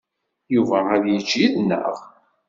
[0.55, 1.95] Yuba ad yečč yid-neɣ?